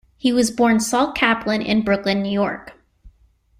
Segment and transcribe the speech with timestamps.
[0.17, 2.73] He was born Saul Kaplan in Brooklyn, New York.